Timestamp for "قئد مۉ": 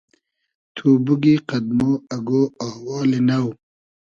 1.47-1.93